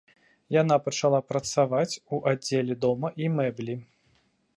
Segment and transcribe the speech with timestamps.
[0.61, 3.77] Яна пачала працаваць у аддзеле дома і мэблі.